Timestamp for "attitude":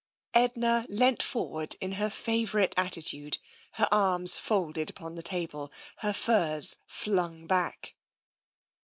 2.75-3.37